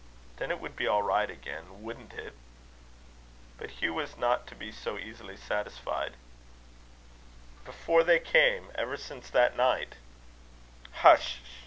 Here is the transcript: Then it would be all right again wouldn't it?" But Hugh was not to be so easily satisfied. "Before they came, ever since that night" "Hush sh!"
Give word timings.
Then 0.37 0.49
it 0.49 0.59
would 0.59 0.75
be 0.75 0.87
all 0.87 1.03
right 1.03 1.29
again 1.29 1.83
wouldn't 1.83 2.13
it?" 2.13 2.33
But 3.59 3.69
Hugh 3.69 3.93
was 3.93 4.17
not 4.17 4.47
to 4.47 4.55
be 4.55 4.71
so 4.71 4.97
easily 4.97 5.37
satisfied. 5.37 6.15
"Before 7.65 8.03
they 8.03 8.19
came, 8.19 8.71
ever 8.73 8.97
since 8.97 9.29
that 9.29 9.55
night" 9.55 9.93
"Hush 11.03 11.41
sh!" 11.45 11.59